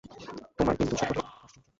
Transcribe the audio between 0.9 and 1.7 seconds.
সকলই আশ্চর্য।